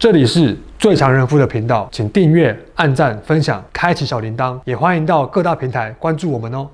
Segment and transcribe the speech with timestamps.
[0.00, 6.66] 这里是最强人夫的频道，请订阅、按赞、分享、开启小铃铛，也欢迎到各大平台关注我们哦。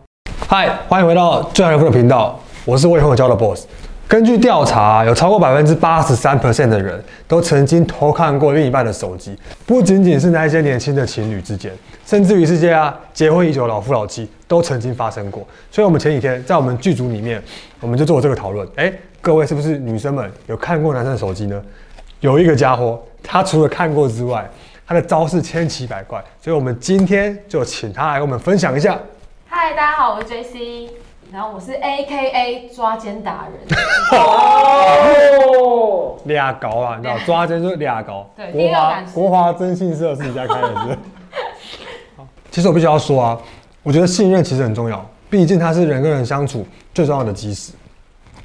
[0.46, 3.67] 嗨，欢迎回到最强人夫的频道，我是我以后教的 Boss。
[4.07, 9.36] 根据调查，有超过百分之八十三 percent 的人都曾经偷看过另一半的手机，
[9.67, 11.72] 不仅仅是那一些年轻的情侣之间，
[12.04, 15.45] 甚至于是这些啊结婚已久的老夫老妻都曾经发生过。
[15.72, 17.43] 所以，我们前几天在我们剧组里面，
[17.81, 18.64] 我们就做这个讨论。
[18.77, 21.61] 哎，各位是不是女生们有看过男生的手机呢？
[22.21, 24.48] 有一个家伙，他除了看过之外，
[24.86, 28.96] 他的招式千奇百怪，所以我们今天就请他来跟我们分享一下。
[29.48, 30.90] 嗨，大家好，我是 JC。
[31.32, 33.61] 然后我是 AKA 抓奸达人，
[34.12, 38.31] 哦，俩高啊，你知道抓奸就是俩高。
[38.36, 40.97] 对，国华国华征信社自己家开的是。
[42.53, 43.36] 其实我必须要说啊，
[43.83, 46.64] 我觉得信任其实很重要，毕竟它是人跟人相处
[46.95, 47.73] 最重要的基石。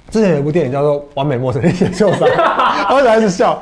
[0.10, 2.28] 之前有一部电影叫做《完美陌生人》，也受伤，
[2.90, 3.62] 我一直笑。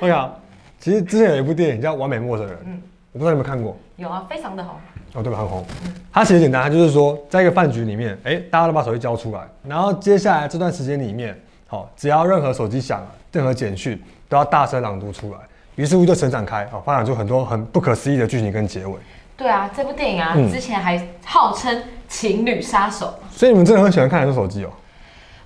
[0.00, 0.34] 我讲，
[0.80, 2.80] 其实之前有一部电影叫《完美陌生人》，嗯，
[3.12, 3.76] 我不知道你们有没有看过？
[3.96, 4.80] 有啊，非常的好。
[5.14, 5.38] 哦，对吧？
[5.38, 5.64] 很红。
[6.12, 15.38] 它其实简单，它就是说，在一个饭局里面，哎，大家都把手机交出来，然后接下来这段时间里面，好，只要任何手机响，任何简讯都要大声朗读出来。
[15.76, 18.94] 于是乎就成长开，啊，发展出很多很不可思议的剧情跟结尾。
[19.36, 23.14] 对啊，这部电影啊，嗯、之前还号称情侣杀手。
[23.30, 24.70] 所以你们真的很喜欢看男生手机哦？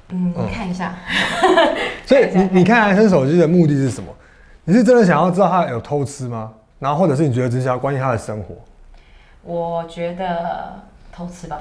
[0.09, 0.95] 嗯，你看一下。
[2.05, 4.13] 所以你 你看男生手机的目的是什么？
[4.65, 6.53] 你是真的想要知道他有偷吃吗？
[6.79, 8.55] 然后或者是你觉得只是要关心他的生活？
[9.43, 10.73] 我觉得
[11.13, 11.61] 偷吃吧。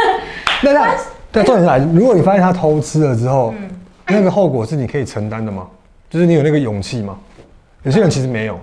[0.62, 0.96] 那那
[1.30, 3.70] 对重点是来，如果你发现他偷吃了之后，嗯、
[4.06, 5.66] 那个后果是你可以承担的吗？
[6.08, 7.18] 就是你有那个勇气吗？
[7.82, 8.54] 有些人其实没有。
[8.54, 8.60] 嗯、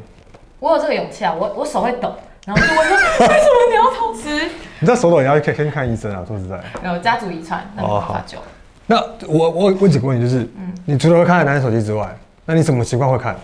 [0.60, 2.12] 我有这个勇气啊，我我手会抖，
[2.46, 2.98] 然后就问说
[3.28, 4.46] 为什么你要偷吃？
[4.80, 6.60] 你知道手抖你要可以先看医生啊，说实在。
[6.84, 8.40] 有家族遗传，那没办法救。
[8.88, 8.98] 那
[9.28, 13.36] 我我问几个问题，就是，嗯、你除了会看男人手机之外，那你什么习惯会看？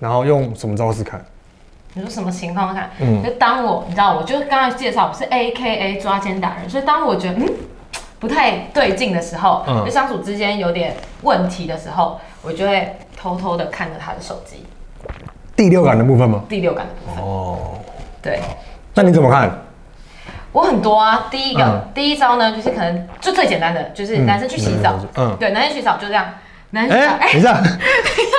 [0.00, 1.24] 然后用什么招式看？
[1.94, 2.90] 你说什么情况看？
[3.00, 7.48] 嗯，就当我你知道，我就刚才介绍我是 A K A 抓奸打人，所以当我觉得嗯
[8.18, 14.64] 不太对劲的时候，嗯，就相处之间有点问题的时候，我就会偷偷的看着他的手机。
[15.56, 16.44] 第六感的部分吗？
[16.48, 17.24] 第六感的部分。
[17.24, 17.78] 哦，
[18.22, 18.40] 对。
[18.94, 19.50] 那你怎么看？
[20.52, 26.26] 我很多啊，第一个、嗯、第一招呢，就是可能就最简单的，就是男生去洗澡，嗯，对，男生洗澡就这样，
[26.70, 27.62] 男生洗澡，哎，等一下。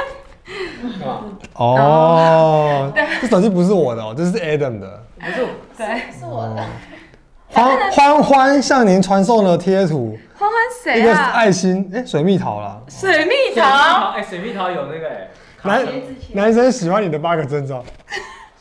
[1.55, 5.47] 哦，对，这手机不是我的哦，这是 Adam 的，不是，
[5.77, 6.65] 对，是我的。
[7.49, 10.97] 欢欢欢向您传送了贴图，欢欢谁啊？
[10.97, 15.29] 一个是爱心，哎，水蜜桃啦，水蜜桃，哎，水蜜桃有那个哎，
[15.63, 15.85] 男
[16.33, 17.83] 男生喜欢你的八个征兆，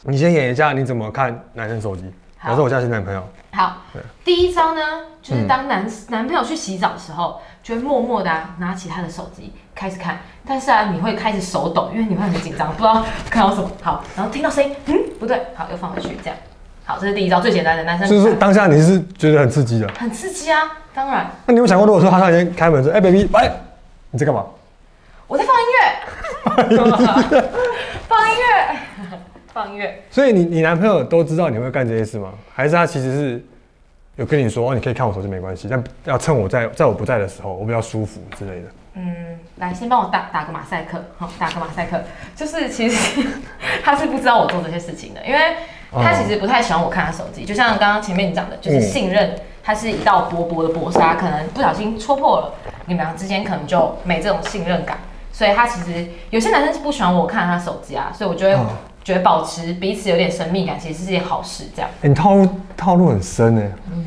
[0.02, 2.04] 你先演一下你怎么看男生手机，
[2.44, 3.76] 假设我叫新男朋友，好，
[4.24, 4.80] 第一招呢，
[5.22, 7.40] 就是当男男朋友去洗澡的时候。
[7.62, 13.70] 就会默默的拿起他的手机开始看，但是啊，你会开始手抖，因为你会很紧张，不知道 看到什么。
[13.80, 16.38] 好，然后听到声音，嗯，不对，好，又放回去，这样。
[16.84, 18.06] 好，这是第一招，最简单的男生。
[18.06, 19.88] 就是当下你是觉得很刺激的。
[19.98, 21.30] 很刺激啊，当然。
[21.46, 23.50] 那你有想过，如果说他突然间开门说：“哎， baby，喂，
[24.10, 24.44] 你在干嘛？”
[25.26, 27.40] 我在放音乐。
[28.06, 28.76] 放音乐，
[29.54, 30.02] 放音乐。
[30.10, 32.28] 所以你你男朋友都知道你会干这些事吗？
[32.54, 33.44] 还是他其实是？
[34.16, 38.68] 有跟你说哦，你可以看我手机没关系，但要趁我在在我不在的时候，我比较舒服之类的。
[38.94, 42.02] 嗯，来先帮我打打个马赛克，好，打个马赛克。
[42.34, 43.26] 就是其实
[43.84, 45.38] 他是不知道我做这些事情的，因为
[45.92, 47.44] 他其实不太喜欢我看他手机。
[47.44, 52.54] 就像刚刚前面你讲的，就是信任，它是一道薄薄的薄纱，可能不小心戳破了，
[52.86, 54.98] 你们俩之间可能就没这种信任感。
[55.32, 58.58] 所以他其实有些男生是不喜欢我看他手机啊，所以我就会
[59.04, 61.64] 觉得保持彼此有点神秘感，其实是件好事。
[61.76, 63.62] 这样，你套路套路很深呢。
[63.92, 64.04] 嗯。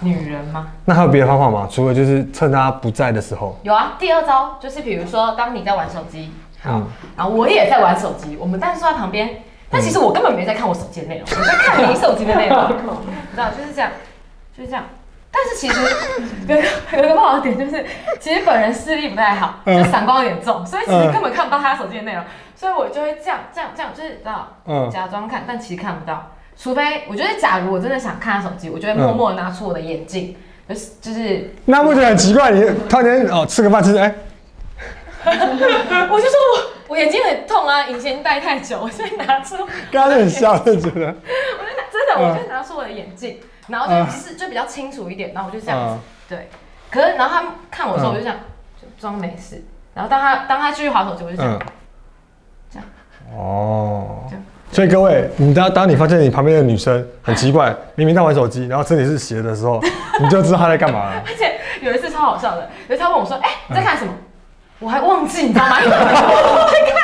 [0.00, 0.68] 女人吗？
[0.84, 1.68] 那还有别的方法吗？
[1.70, 3.58] 除了就是趁他不在的时候。
[3.62, 6.86] 有啊，第二招就是比如说，当你在玩手机，好，嗯、
[7.16, 13.90] 然后我也在玩手机，我们但是坐在旁边，但其实我根本没在看我手机的内容，我在看你手机的内容，你知道就是这样，
[14.56, 14.84] 就是这样。
[15.30, 15.80] 但是其实
[16.48, 16.62] 有个
[16.98, 17.84] 有一个不好的点就是，
[18.18, 26.30] 其实本人视力不太好，就散光有点重，所以其实根本看不到他手机的内容，所以我就会这样这样这样，就是知道，嗯，假装看，但其实看不到。
[26.58, 30.34] 除非我觉得，假如我真的想看他手机，我就会默默拿出我的眼镜，
[30.66, 31.54] 嗯、就是就是。
[31.66, 32.50] 那不觉得很奇怪？
[32.50, 34.14] 你突然间哦，吃个饭吃哎，
[35.24, 35.32] 欸、
[36.10, 39.56] 我就说我我眼睛很痛啊，隐形戴太久，我就拿出。
[39.92, 41.06] 刚刚很笑，就觉得。
[41.06, 43.38] 我就拿真的，嗯、我就拿出我的眼镜，
[43.68, 46.48] 然后就就是就比较清楚一点，然后我就这样子，嗯、对。
[46.90, 48.38] 可是然后他看我的时候，我就这样
[48.80, 49.62] 就装没事，
[49.94, 51.66] 然后当他当他继续滑手机，我就这样，嗯、
[52.70, 52.88] 这样。
[53.36, 54.24] 哦。
[54.28, 54.44] 这样
[54.76, 59.80] 所以各位，你当当你发现你旁边的女生很奇怪，明明在玩手机，然后身体是斜的时候，
[60.20, 61.22] 你就知道她在干嘛了。
[61.26, 64.20] 而且有一次超好笑的，有一次她问我说：“哎、欸，你在看什么？”嗯、
[64.80, 65.76] 我还忘记，你知道吗？
[65.80, 66.94] 我在看，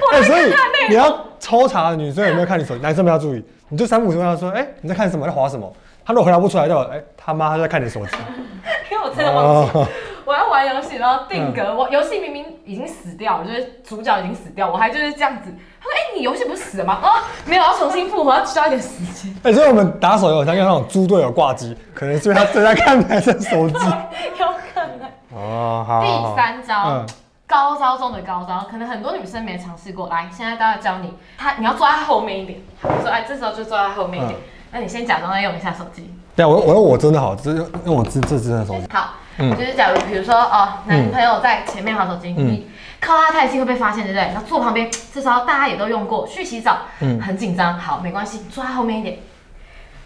[0.00, 0.54] 我哎、欸，所以
[0.88, 5.70] 你要抽查女生有没有看你手机，男生不要注意，你就三不五时问他说，哎、欸，你在看什么，在滑什么？
[6.02, 8.12] 他如果回答不出来，就哎、欸，他妈他在看你手机。
[8.90, 9.90] 因为我真的忘记，
[10.26, 15.54] 我要玩游戏，然后定格，我游戏明明已经死掉了，就是主角已经死掉，我还就是这样子。
[15.80, 16.98] 他说，哎、欸，你游戏不是死了吗？
[17.02, 17.08] 哦，
[17.46, 19.32] 没有，要重新复活，要需要一点时间。
[19.44, 23.74] 哎、欸，所以我们打手游像用那种猪队友挂机，可能是因为他正在看男生手机。
[24.38, 25.08] 有可能。
[25.32, 26.02] 哦，好，好，好。
[26.02, 26.90] 第三招。
[26.90, 27.06] 嗯
[27.48, 30.08] 高招中的高招，可能很多女生没尝试过。
[30.08, 34.36] 来，现在大家教你，他你要坐在后面一点，说哎，这时候就坐在后面一点。
[34.36, 36.12] 嗯、那你先假装在用一下手机。
[36.34, 38.84] 对，我我用我真的好，这用用我这这真的手机。
[38.92, 44.22] 好，嗯，就是假如比如说哦，男朋友在前面滑手机，嗯、你靠他太近会被发现，对不对？
[44.32, 47.78] 然后坐旁边，这时候大家也都用过，去洗澡，嗯，很紧张。
[47.78, 49.18] 好，没关系，坐在后面一点，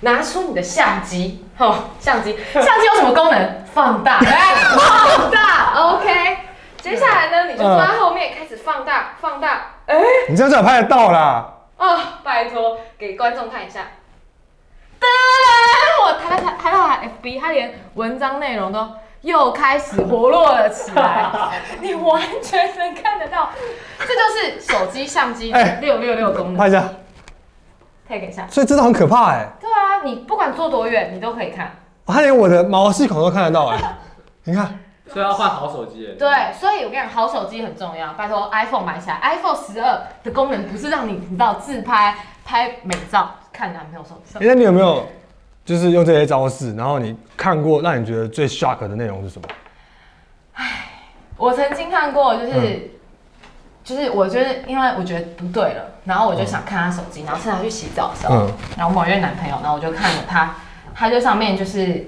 [0.00, 3.64] 拿出你的相机，哦，相机， 相机有什么功能？
[3.72, 6.38] 放大， 放大，OK。
[6.78, 9.96] 接下来呢，你就坐在后面开始放大，放大，哎，
[10.28, 11.46] 你这样才拍得到啦！
[11.76, 13.80] 哦，拜托，给观众看一下。
[14.98, 15.06] 噔，
[16.04, 18.88] 我拍到他，拍到他 FB，他连文章内容都
[19.22, 21.31] 又开始活络了起来，
[21.81, 23.50] 你完全能看得到，
[23.99, 26.56] 这就是手机相机六六六功能。
[26.56, 26.84] 拍一下，
[28.08, 28.46] 可以给一下。
[28.49, 29.46] 所以真的很可怕哎。
[29.61, 31.72] 对啊，你不管坐多远，你都可以看。
[32.06, 33.78] 他连我的毛细孔都看得到哎，
[34.44, 34.78] 你看。
[35.12, 36.14] 所以要换好手机。
[36.16, 36.28] 对，
[36.58, 38.12] 所以我跟你讲，好手机很重要。
[38.12, 42.14] 拜托，iPhone 买起来，iPhone 十二的功能不是让你你知道自拍、
[42.44, 44.38] 拍美照、看男朋友手机。
[44.46, 45.05] 那你有没有
[45.70, 49.46] 就是用这些招式，然后你看过让你觉得最 shock 的内容是什么？
[50.55, 50.67] 唉，
[51.37, 52.90] 我曾经看过，就是、嗯、
[53.84, 60.56] 就是我觉得，因为我觉得不对了，然后我就想看他手机，然后趁他去洗澡的时候，嗯、然后某一位男朋友，然后我就看了他，
[60.93, 62.05] 他就上面就是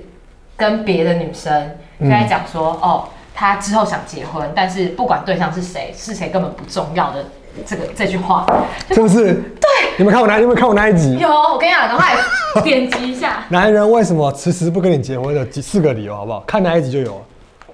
[0.57, 1.79] 跟别的女生。
[2.01, 7.25] 就在讲说哦，他之后想结婚，但是不管对象是谁，是谁根本不重要的
[7.67, 8.47] 这个这句话，
[8.91, 9.35] 是不是？
[9.35, 9.69] 对，
[9.99, 10.39] 你们看我哪？
[10.39, 11.19] 你们看我哪一集？
[11.19, 12.15] 有，我跟你讲，赶快
[12.63, 13.45] 点击一下。
[13.49, 16.41] 男人为什么迟迟不跟你结婚的几四个理由，好不好？
[16.41, 17.23] 看哪一集就有了。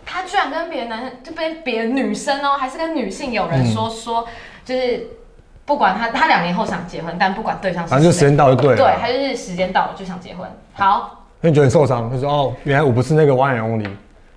[0.05, 4.27] 他居然跟别的男生，就跟别的女生哦，还是跟女性有人说、嗯、说，
[4.65, 5.07] 就是
[5.65, 8.77] 不管他，他两年后想结婚，但不管对象是，反正就时间到就对了。
[8.77, 10.49] 对，他就是时间到了就想结婚。
[10.73, 13.91] 好，那你觉得很受伤，就说哦，原来我不是那个 one and only。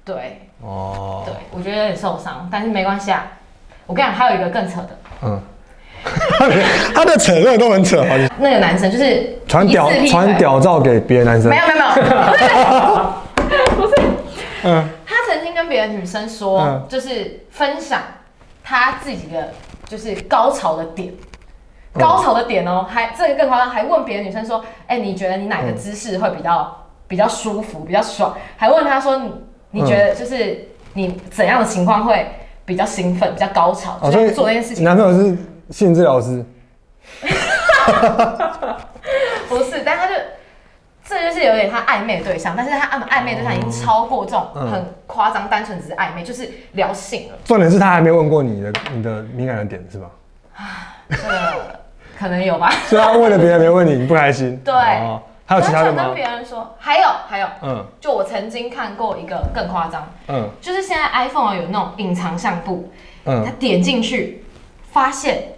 [0.04, 3.26] 对，哦，对，我觉得有点受伤，但是没关系啊。
[3.88, 4.90] 我跟你讲，还有一个更扯的，
[5.24, 5.42] 嗯，
[6.94, 11.84] 他的扯的都很扯，好那个男生就是传屌传屌照给别的男生，没有没有没
[13.56, 13.94] 有， 不是，
[14.64, 18.02] 嗯，他曾经跟别的女生说，嗯、就是分享
[18.64, 19.54] 他自己的
[19.88, 21.14] 就是高潮的点，
[21.94, 26.76] 高潮的点哦，还这个更夸张，还问别的女生说，哎、欸，你觉得你哪个姿势会比较、嗯、
[27.08, 28.36] 比较舒服，比较爽？
[28.58, 29.32] 还问他说你。
[29.74, 32.30] 你觉得就是你怎样的情况会
[32.66, 33.98] 比较兴奋、比较高潮？
[34.02, 34.84] 哦、所以做这件事情。
[34.84, 35.38] 男朋友是
[35.70, 36.44] 性治疗师？
[39.50, 40.14] 不是，但他就
[41.04, 47.38] 这就是有点他暧昧的对象，但是他暧暧昧对象已经超过这种很夸张、单纯只是暧昧，就是聊性了。
[47.44, 50.10] 重点是他还没问过你的你的敏感的点是吧？
[50.56, 51.80] 啊，这个
[52.18, 52.72] 可能有吧。
[52.88, 54.56] 所以他问了别人没问你，你不开心？
[54.64, 54.74] 对。
[54.74, 55.22] 哦
[55.52, 56.06] 还有其他的吗？
[56.06, 62.90] 跟别人说，还有还有，嗯，就我曾经看过一个更夸张，嗯，就是现在 iPhone 有那种隐藏相簿，
[63.26, 64.46] 嗯，他点进去，
[64.94, 65.56] 发现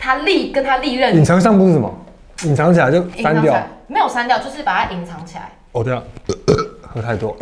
[0.00, 1.94] 他历跟他历任隐藏相簿是什么？
[2.42, 3.56] 隐藏起来就删掉？
[3.86, 5.52] 没有删掉，就是把它隐藏起来。
[5.70, 6.02] 哦，对啊，
[6.82, 7.36] 喝太多。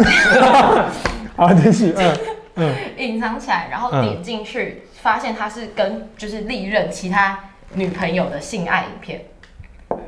[1.37, 2.17] 好，继续，嗯
[2.57, 7.39] 嗯，隐藏起来，然后点进去，发现他是跟就是历任其他
[7.73, 9.25] 女朋友的性爱影片。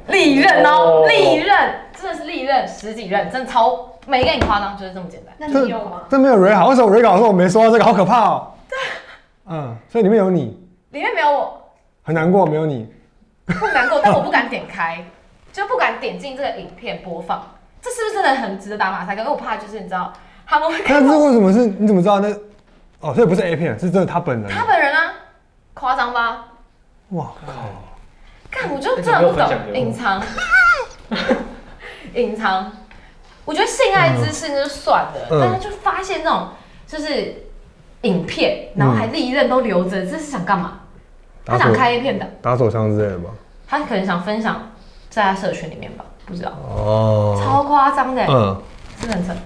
[0.08, 5.34] 历任哦，历任真的是历任十几任，真的超没跟你夸张，就是这么简单。
[5.38, 6.02] 那你有吗？
[6.08, 8.52] 这没有 re 好，为什么 re 稿说我没说到这个，好可怕哦。
[8.68, 8.78] 对，
[9.46, 10.58] 嗯，所以里面有你，
[10.90, 11.62] 里面没有我，
[12.02, 12.92] 很难过，没有你，
[13.46, 15.04] 不难过，但我不敢点开，
[15.52, 17.44] 就不敢点进这个影片播放。
[17.82, 19.20] 这是不是真的很值得打马赛克？
[19.20, 20.12] 因为我怕就是你知道
[20.46, 20.82] 他们会。
[20.86, 21.66] 但是为什么是？
[21.66, 22.28] 你怎么知道那？
[23.00, 24.50] 哦，这不是 A 片，是真的他本人。
[24.50, 25.12] 他本人啊，
[25.74, 26.46] 夸张吧？
[27.10, 27.52] 哇靠！
[28.56, 30.22] 看，我就真的不懂隐藏，
[32.14, 32.72] 隐藏。
[33.44, 36.48] 我觉得性爱姿势那就算了，嗯、但是就发现那种
[36.84, 37.46] 就是
[38.02, 40.80] 影片，然后还历任都留着，嗯、这是想干嘛？
[41.44, 43.30] 他想开 A 片的，打手枪之类的吗？
[43.68, 44.72] 他可能想分享
[45.08, 46.04] 在他社群里面吧？
[46.26, 48.60] 不知道哦，超夸张的，嗯，
[49.00, 49.36] 是很真。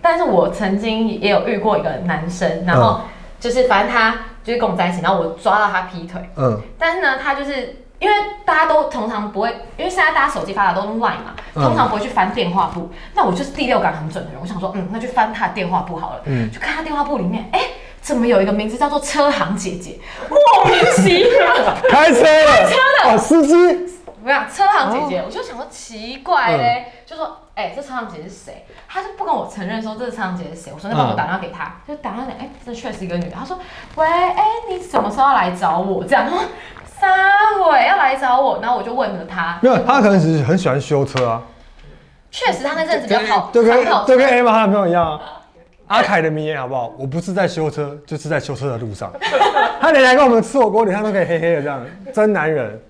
[0.00, 3.02] 但是我曾经也有遇过一个男生，然后
[3.38, 7.79] 就是反正他就是跟我在一起，然后我抓到他劈腿，嗯，但是呢，他就是。
[8.00, 12.90] 因为大家都通常不会，因为现在大家手机发达都用 Line 嘛，通常不会去翻电话簿。
[12.92, 16.22] 嗯、那我就是第六感很准的人，我想说，嗯，那就翻他的电话簿好了。
[16.24, 20.00] 嗯，就看他电话簿里面，哎、欸，怎么有一个名字叫做车行姐姐？
[20.28, 21.54] 莫名其妙，
[21.88, 23.90] 开车了，开车的哦，司机。
[24.22, 28.66] 不要车行姐姐，哦、我就想说奇怪嘞，嗯、就说哎、欸，这车行姐姐是谁？
[28.86, 30.72] 他就不跟我承认说这是车行姐姐是谁。
[30.74, 33.36] 我说那帮我打电话给他，嗯、就打电话给哎，这确实一个女的。
[33.38, 33.58] 他说
[33.94, 36.04] 喂，哎、欸，你什么时候要来找我？
[36.04, 36.26] 这样，
[37.00, 37.08] 撒
[37.58, 41.42] 谎要来找我，然后我就问了他，没有，他可能只是很喜欢修车啊。
[42.30, 45.18] 确实，他那阵子比较好，就跟跑就跟 Emma 他男朋友一样。
[45.88, 46.92] 阿凯的名言好不好？
[46.96, 49.10] 我不是在修车，就是在修车的路上。
[49.80, 52.80] 他连来跟我们吃火锅，脸上都可以黑黑的这样，真男人。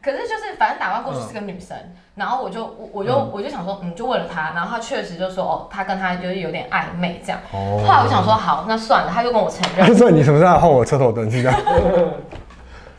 [0.00, 7.40] 可是就是反正打完过去是个女生，嗯、然后我就我我就、嗯、我就想说，嗯，就问了他，然后他确实就说，哦，他跟他就是有点暧昧这样。
[7.52, 7.82] 哦。
[7.84, 9.84] 后来我想说，好，那算了，他就跟我承认。
[9.84, 11.60] 他说你什么时候换我车头灯是这样？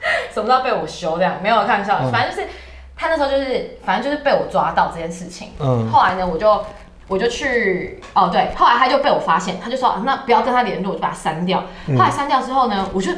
[0.34, 1.36] 什么时候被我修这样？
[1.42, 2.48] 没有开玩笑，嗯、反正就是
[2.96, 5.50] 他那时候就是反正就是被我抓到这件事情。
[5.60, 5.90] 嗯。
[5.92, 6.64] 后来呢，我就
[7.08, 11.64] 我就去哦对，后来他就被我发现，他就说那不要跟他联络，我就把他删掉。
[11.88, 13.12] 后来删掉之后呢，我就。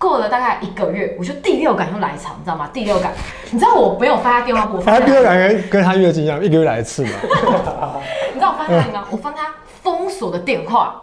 [0.00, 2.70] 过了大概一个月，我就第六感又来潮，你知道吗？
[2.72, 3.12] 第六感，
[3.50, 7.10] 你知道我没有发他电话簿，他第六感跟跟他月经一样，一个月来一次嘛。
[8.32, 9.06] 你知道我发他什么吗？
[9.10, 11.02] 我翻他封锁的电话，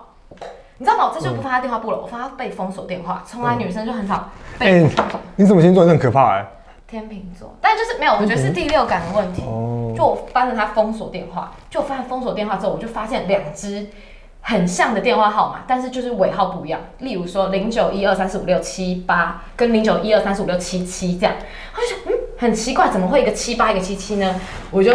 [0.78, 1.06] 你知道吗？
[1.06, 3.24] 我这就不发他电话簿了，我发他被封锁电话。
[3.26, 4.30] 从来女生就很少
[4.60, 5.04] 被封锁。
[5.04, 6.46] 欸，你怎么星座很可怕哎？
[6.88, 9.44] 天秤座，但就是没有，我觉得是第六感的问题。
[9.44, 13.88] 哦，就我翻了他封锁电话，就我发现封锁电话之后，我就发现两只。
[14.40, 16.80] 很像的电话号码，但是就是尾号不一样。
[17.00, 21.36] 例如说零九一二三四五六七八跟零九一二三四五六七七这样，
[21.76, 24.40] 我就想，嗯，很奇怪，怎么会一个七八一个七七呢？
[24.72, 24.94] 我就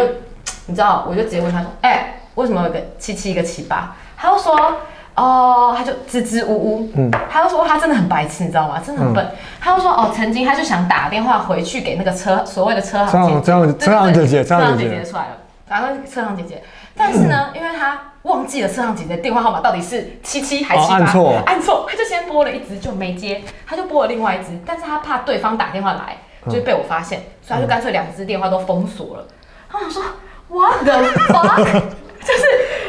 [0.65, 3.95] 你知道，我就直接问他说，哎、欸，为什么有一个七七一个七八？
[4.17, 4.77] 他就说，
[5.15, 8.81] 哦，他就支支吾吾，嗯，他就说他真的很白痴，你知道吗？
[8.85, 9.23] 真的很笨。
[9.25, 16.63] 嗯、他就说，哦，曾经他就想打电话回去给那个车所谓的车行姐姐，车行车行姐姐，车行姐姐出来了，然后车行姐姐，
[16.95, 17.99] 但是呢，因为他。
[18.23, 20.95] 忘记了车行姐姐电话号码到底是七七还是七八？
[20.95, 26.15] 按错，按错，他就先拨了一支就没接，他就拨了另外一支，但是他怕对方打电话来，
[26.45, 29.27] 就是被我发现，嗯、所以他就干脆两支电话都封锁了。
[29.69, 30.01] 他想说
[30.47, 30.93] ，What the
[31.33, 31.65] fuck？
[32.23, 32.43] 就是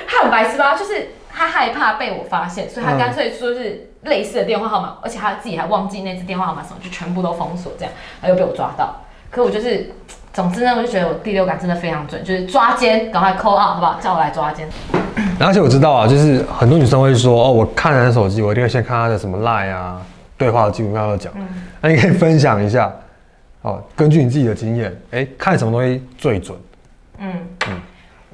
[0.06, 0.76] 他很白痴吧？
[0.76, 8.94] 就是他害怕被我发现，所以他干脆说是类似的电话号码，而且他自己还忘记那次电话号码什么，就全部都封锁，这样他又被我抓到。
[9.30, 9.90] 可我就是。
[10.34, 14.00] 总之呢，我就觉得我第六感真的非常准，就是抓奸，赶快 call out 好不好？
[14.00, 14.68] 叫我来抓奸。
[15.38, 20.02] 而且我知道啊，就是很多女生会说，哦，我看男手机，我一定会先看他的什么 line 啊，
[20.36, 21.32] 对话的记录，刚刚讲。
[21.36, 21.46] 嗯。
[21.80, 22.92] 那你可以分享一下，
[23.62, 26.58] 哦，根据你自己的经验，哎、欸，看什么东西最准？
[27.18, 27.32] 嗯
[27.68, 27.80] 嗯。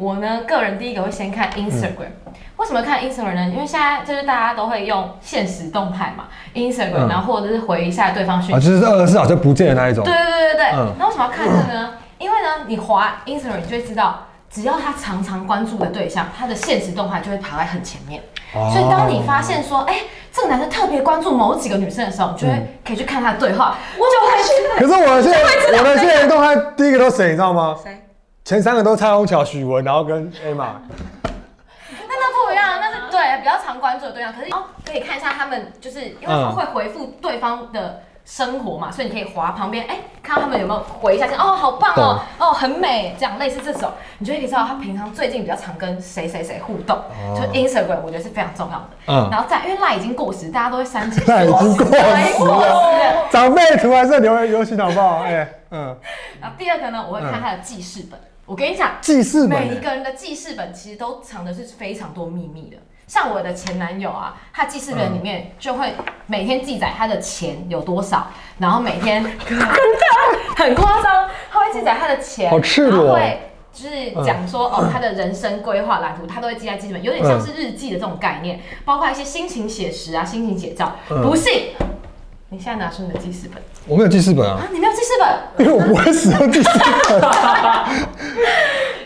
[0.00, 2.09] 我呢，个人第一个会先看 Instagram。
[2.25, 3.49] 嗯、为什么看 Instagram 呢？
[3.52, 10.02] 因为现在就是大家都会用现实动态嘛，Instagram，、嗯、然后或者是回一下对方讯息，啊，就是二十四小时不见的那一种。
[10.02, 10.66] 对对对对对。
[10.73, 10.95] 嗯。
[10.99, 11.90] 那为什么要看这个呢？
[12.19, 18.23] 因为呢，你滑 Instagram，你就会知道，只要他常常关注的对象，他的现实动态就会跑在很前面。
[18.54, 20.00] 哦、所以当你发现说，哎、欸，
[20.33, 24.87] 这个男生特别关注某几个女生的时候，你就会可以去看他的对话，我就会去。
[24.87, 27.76] 可是我的现在，我的现实动态第一个都谁，你知道吗？
[27.83, 28.02] 谁？
[28.44, 30.73] 前三个都蔡虹桥、许文，然后跟 Emma。
[31.23, 34.32] 那那不一样，那是对比较常关注的对象。
[34.32, 46.97] 可是哦，可以看一下他们，就是因为他们会回复对方的生活嘛，所以你可以滑旁边，哎、欸，看到他们有没有回一下，哦，好棒哦，哦，很美，这样类似这种，你就可以知道他平常最近比较常跟谁谁谁互动。
[46.97, 48.88] 哦、就 Instagram，我觉得是非常重要的。
[49.06, 49.28] 嗯。
[49.30, 51.25] 然后再，因为 Line 已经过时，大家都会删减。
[51.25, 53.28] Line 已经过时了。
[53.30, 55.23] 长辈图还是留流行好不好？
[55.23, 55.97] 哎，嗯。
[56.40, 58.18] 然后第二个呢，我会看他的记事本。
[58.18, 62.76] 嗯我跟你讲，记事本，每一个人的记事本其实都藏的是非常多秘密的。
[63.06, 65.92] 像我的前男友啊，他记事本里面就会
[66.26, 68.28] 每天记载他的钱有多少，
[68.59, 69.23] 然后每天
[70.56, 80.97] 很夸张，他会记载他的钱，好赤裸，他会就是讲说哦，他的人生规划蓝图，他都会记在记事本，有点像是日记的这种概念，包括一些心情写实啊、心情写照。
[81.09, 81.73] 不信，
[82.52, 83.62] 你现在拿出你的记事本。
[83.87, 84.59] 我没有记事本啊！
[84.61, 86.69] 啊，你没有记事本，因 为我不会使用记事
[87.09, 87.21] 本。
[87.21, 87.23] 尴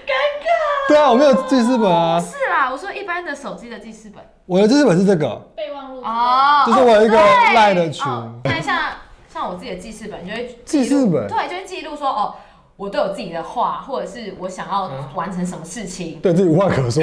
[0.06, 0.88] 尬。
[0.88, 2.18] 对啊，我没有记事本啊。
[2.18, 4.24] 不是啦，我说一般的手机的记事本。
[4.46, 7.16] 我的记事本是这个备忘录哦，就是我有一个
[7.54, 8.02] 赖的群。
[8.44, 8.96] 看一下，
[9.28, 12.34] 像我自己的记事本，就会记事本，对，就会记录说哦，
[12.76, 17.02] 我都有自己的话，或者是我想要完成什么事情，对自己无话可说，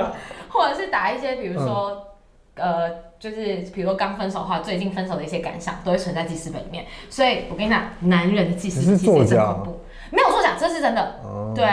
[0.48, 2.06] 或者是打一些，比如说。
[2.54, 2.90] 呃，
[3.22, 6.86] 就是比如说刚分手的话，最近分手的一些感想都会存在记事本里面。
[7.08, 11.20] 所以我跟你讲，男人的记事本其实真恐怖，没有作假，这是真的。
[11.22, 11.64] 哦、对，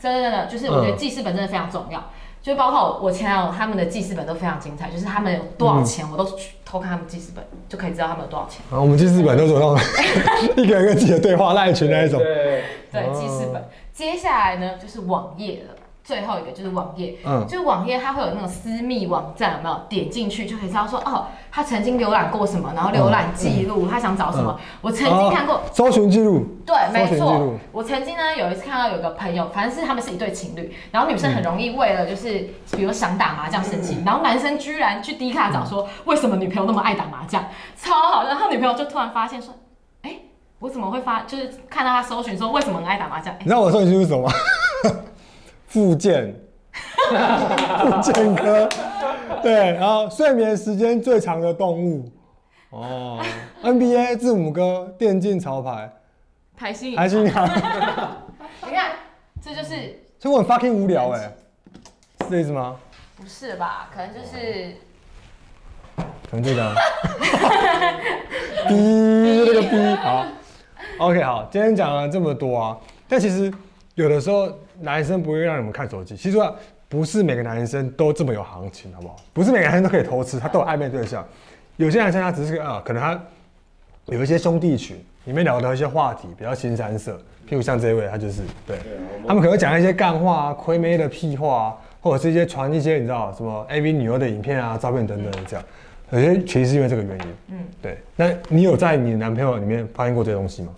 [0.00, 2.00] 真的真的，就是我觉得记事本真的非常重要。
[2.00, 2.04] 嗯、
[2.42, 8.62] 就包括我前男友他们的记事本都非常精彩，就是他们有多少钱，我都去偷看他们记事本，嗯、就可以知道他们有多少钱。
[8.72, 9.78] 啊，我们记事本都是那种
[10.56, 12.18] 一个一个自己的对话赖群那一种。
[12.18, 13.64] 对，对，记事本。
[13.92, 15.75] 接下来呢，就是网页了。
[16.06, 19.76] 最后一个就是网页，嗯，就是网页它会有那种私密网站，有没有？
[19.88, 24.56] 点进去就可以知道说，哦，他曾经浏览过什么，然后浏览记录，他想找什么。
[24.80, 27.54] 我曾经看过搜寻记录，对，没错。
[27.72, 37.44] 我曾经呢有一次看到有个朋友，反正是他们是一对情侣，然后女生很容易为了就是比如想打麻将生气，然后男生居然去 D 卡找说为什么女朋友那么爱打麻将，
[37.76, 38.28] 超好。
[38.28, 39.52] 然后女朋友就突然发现说，
[40.02, 40.18] 哎，
[40.60, 41.22] 我怎么会发？
[41.22, 43.34] 就是看到他搜寻说为什么很爱打麻将？
[43.40, 44.32] 你知道我搜寻是什么吗？
[45.76, 46.34] 复健，
[46.72, 48.66] 复健科，
[49.42, 52.10] 对，然后睡眠时间最长的动物，
[52.70, 53.22] 哦
[53.62, 55.92] ，NBA 字母哥，电竞潮牌，
[56.56, 58.16] 台新台新啊，
[58.64, 58.92] 你看，
[59.42, 61.30] 这就是，所以我很 fucking 无聊哎，
[62.22, 62.74] 是这意思吗？
[63.14, 63.90] 不是吧？
[63.94, 64.76] 可能就是，
[66.30, 66.74] 可能这个，
[68.66, 70.26] B 这个 B，好
[71.00, 73.52] ，OK，好，今天讲了这么多啊，但其实
[73.94, 74.50] 有的时候。
[74.80, 76.52] 男生不会让你们看手机，其实啊，
[76.88, 79.16] 不是每个男生都这么有行情，好不好？
[79.32, 81.26] 不是每个男生都可以偷吃，他都有暧昧对象。
[81.76, 83.20] 有些男生他只是个啊，可能他
[84.06, 87.12] 有一些兄弟群，里面聊的一些话题比较新三色，
[87.48, 88.78] 譬如像这一位，他就是对，
[89.26, 95.64] 他们可能讲一些干话啊、亏妹的屁话啊，或者是一些传一些你知道什么 AV 女优的影片啊、照片等等的这样。
[96.10, 97.98] 有些其实是因为这个原因，嗯，对。
[98.14, 100.68] 那你有在你男朋友里面发现过这些东西吗？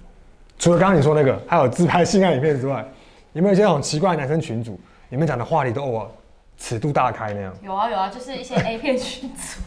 [0.59, 2.85] 除了刚刚你说那个，还有自拍性爱影片之外。
[3.33, 4.79] 有没有一些那种奇怪的男生群组，
[5.11, 6.11] 里面讲的话题都哦，
[6.57, 7.55] 尺度大开那样？
[7.63, 9.61] 有啊有啊，就是一些 A 片群组。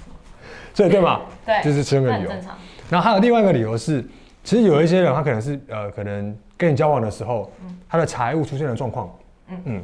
[0.74, 1.22] 所以对吧？
[1.46, 2.30] 对，就是其中一个理由。
[2.90, 4.04] 然后还有另外一个理由是，
[4.44, 9.10] 其实有一些人他可能是呃，可能跟你交往的时候，嗯、他的财务出现了状况。
[9.50, 9.84] 嗯嗯。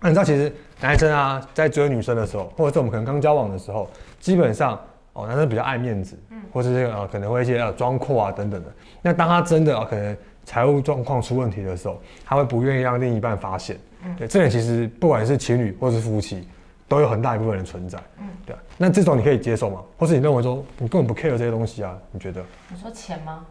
[0.00, 3.88] 那你知道，其实男生啊，在追女生的时候，或者是我们可能刚交往的时候，
[4.20, 4.78] 基本上
[5.12, 8.72] 哦，男生比较爱面子，嗯，或者是呃，可能会一些呃装阔啊等等的。
[9.00, 10.16] 那当他真的、呃、可能。
[10.44, 13.78] 财务状况出问题的时候，他会不愿意让另一半发现。
[14.04, 16.46] 嗯，对，这点其实不管是情侣或是夫妻，
[16.88, 17.98] 都有很大一部分人存在。
[18.18, 18.56] 嗯，对。
[18.76, 19.80] 那这种你可以接受吗？
[19.96, 21.96] 或是你认为说你根本不 care 这些东西啊？
[22.10, 22.44] 你觉得？
[22.68, 23.46] 你说钱吗？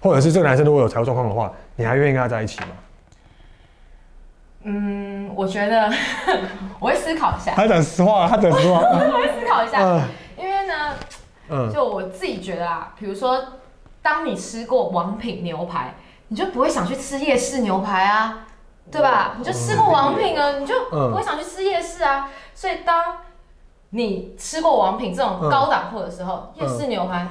[0.00, 2.68] 或者是这个男生如果有财务状况的话，你还愿意跟他在一起吗？
[4.62, 5.92] 嗯，我觉得
[6.80, 7.52] 我会思考一下。
[7.54, 8.80] 他讲实话，他讲实话。
[8.88, 10.02] 我会思考一下，嗯、
[10.38, 10.94] 因为呢，
[11.50, 13.38] 嗯，就我自己觉得啊，比如说，
[14.00, 15.92] 当你吃过王品牛排。
[16.32, 18.38] 你就不会想去吃夜市牛排啊，
[18.90, 19.34] 对吧？
[19.36, 22.26] 你就吃过王品啊，你就不会想去吃夜市啊。
[22.54, 23.18] 所以当
[23.90, 27.26] 你吃过王品这种高档货的时候，夜市牛排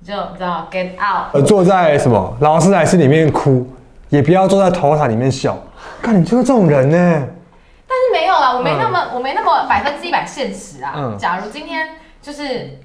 [0.00, 1.32] 你就你知道 get out。
[1.34, 3.64] 呃坐在什么劳斯莱斯里面哭，
[4.08, 5.56] 也不要坐在头塔里面笑。
[6.02, 7.28] 看你就是这种人呢。
[7.86, 11.14] 但是没有啊，我没那么我没那么百分之一百现实啊。
[11.16, 12.80] 假如今天就是，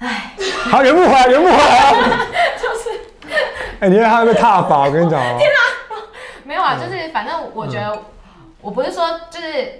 [0.00, 0.34] 哎，
[0.70, 2.26] 好，圆不回来，圆不回来啊。
[3.80, 5.36] 哎、欸，你看他会被踏法，我跟你讲哦。
[5.38, 5.96] 天哪，
[6.44, 7.96] 没有啊，就是反正我觉得，
[8.60, 9.72] 我不是说就是，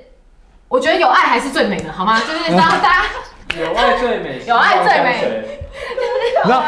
[0.68, 2.20] 我觉得有爱还是最美的，好吗？
[2.20, 3.04] 就是让大家
[3.58, 5.44] 有爱最美，有爱最美。
[6.44, 6.62] 那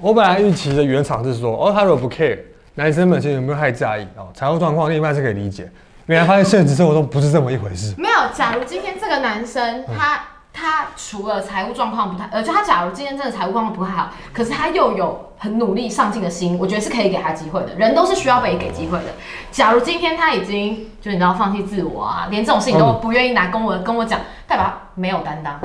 [0.00, 2.38] 我本来预期的原厂是说，哦，他如果不 care，
[2.74, 4.28] 男生们其实有没有太在意哦？
[4.34, 5.70] 财务状况另一半是可以理解。
[6.06, 7.94] 原来发现现实生活中不是这么一回事。
[7.96, 10.20] 没有，假如今天这个男生他。
[10.52, 17.74] 他除了财务状况不太，呃，就他假如今天真的财务状况不太好，可是他又有很努力上进的心，我觉得是可以给他机会的。
[17.76, 19.06] 人都是需要被给机会的。
[19.50, 25.58] 假如今天他已经就你知道放弃自我啊，连这种事情都不愿意拿跟我跟我讲，代表没有担当，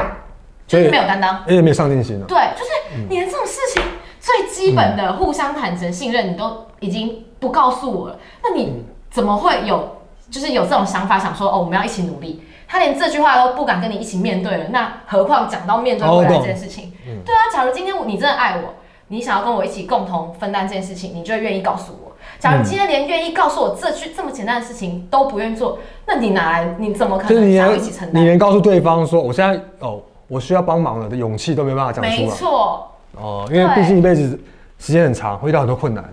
[0.65, 2.25] 就是没有担当，也没有上进心了。
[2.25, 3.83] 对，就是你连这种事情
[4.19, 9.97] 最基本的互相坦诚信任，你都已经不告诉我了，那你怎么会有
[10.31, 12.43] 就是有这种想法，想说哦，我们要一起努力？
[12.67, 16.91] 他连这句话都不敢跟你一起面对了，那何况讲到面对未来这件事情？
[17.25, 18.73] 对啊，假如今天你真的爱我，
[19.07, 22.11] 你想要跟我一起共同分担这件事情，你就会愿意告诉我。
[22.39, 26.75] 假如今天连愿意告诉我这句这么简单的事情都不愿意做，那你哪来？
[26.77, 28.21] 你怎么可能想要一起承担？
[28.21, 32.17] 你连告诉对方说我现在哦，我需要帮忙了的勇气都没办法讲出来。
[32.17, 32.91] 没错。
[33.15, 34.39] 哦，因为毕竟一辈子
[34.77, 36.03] 时间很长，会遇到很多困难。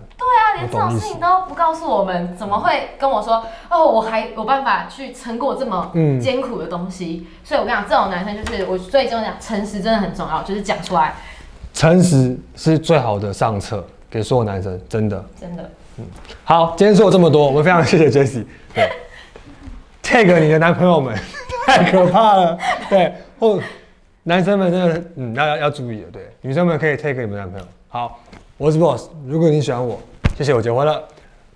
[0.55, 3.85] 连这种事情都不告诉我们，怎么会跟我说哦？
[3.85, 5.91] 我还有办法去撑过这么
[6.21, 11.15] 艰苦的东西，嗯、所以我跟你讲，这种男生就是我最终讲，诚实真的很重要，就是讲出来。
[11.73, 15.71] 诚实是最好的上策，给所有男生，真的，真的。
[15.99, 16.05] 嗯，
[16.45, 18.45] 好，今天说了这么多，我们非常谢谢 Jessie。
[18.75, 18.91] 对
[20.03, 21.17] ，tag 你的男朋友们，
[21.67, 22.59] 太可怕了。
[22.89, 23.59] 对，或
[24.23, 26.11] 男生们真的，嗯，要要要注意了。
[26.13, 27.67] 对，女生们可以 tag 你们男朋友。
[27.89, 28.21] 好，
[28.57, 29.99] 我是 Boss，如果你喜欢我。
[30.37, 31.01] 谢谢，我结婚了。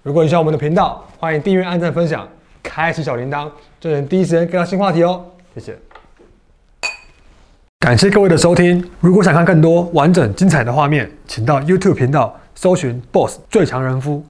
[0.04, 2.26] 如果你喜欢我们的频道，欢迎订阅、按赞、分享，
[2.62, 5.24] 开启小铃铛，就能第一时间看到新话题哦。
[5.52, 5.76] 谢谢，
[7.80, 8.88] 感谢各位的收听。
[9.00, 14.22] 如果想看更多完整精彩的画面，请到 YouTube 频道搜寻 “Boss 最强人夫”。